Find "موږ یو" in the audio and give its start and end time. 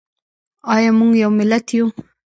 0.99-1.31